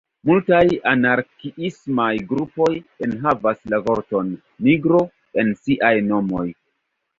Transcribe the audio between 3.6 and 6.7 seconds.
la vorton "nigro" en siaj nomoj.